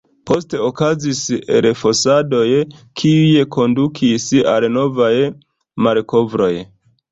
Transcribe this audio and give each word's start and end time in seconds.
Poste 0.29 0.59
okazis 0.67 1.19
elfosadoj, 1.57 2.47
kiuj 3.03 3.45
kondukis 3.57 4.27
al 4.57 4.69
novaj 4.81 5.13
malkovroj. 5.91 6.53